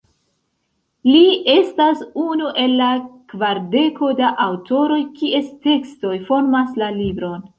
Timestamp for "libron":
6.99-7.49